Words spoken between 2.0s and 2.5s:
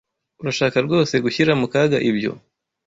ibyo?